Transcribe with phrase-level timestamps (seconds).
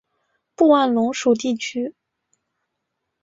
[0.55, 1.93] 布万龙属地区。